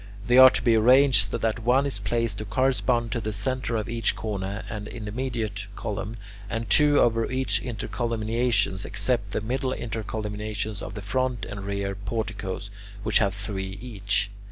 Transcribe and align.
They 0.25 0.39
are 0.39 0.49
to 0.49 0.63
be 0.63 0.73
arranged 0.73 1.29
so 1.29 1.37
that 1.37 1.59
one 1.59 1.85
is 1.85 1.99
placed 1.99 2.39
to 2.39 2.45
correspond 2.45 3.11
to 3.11 3.21
the 3.21 3.31
centre 3.31 3.75
of 3.75 3.87
each 3.87 4.15
corner 4.15 4.63
and 4.67 4.87
intermediate 4.87 5.67
column, 5.75 6.17
and 6.49 6.67
two 6.67 6.99
over 6.99 7.29
each 7.31 7.61
intercolumniation 7.61 8.79
except 8.83 9.29
the 9.29 9.41
middle 9.41 9.73
intercolumniations 9.75 10.81
of 10.81 10.95
the 10.95 11.03
front 11.03 11.45
and 11.45 11.65
rear 11.67 11.93
porticoes, 11.93 12.71
which 13.03 13.19
have 13.19 13.35
three 13.35 13.77
each. 13.79 14.31